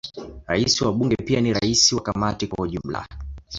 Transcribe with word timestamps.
Rais 0.47 0.81
wa 0.81 0.91
Bunge 0.93 1.15
pia 1.15 1.41
ni 1.41 1.53
rais 1.53 1.93
wa 1.93 2.01
Kamati 2.03 2.47
kwa 2.47 2.65
ujumla. 2.65 3.07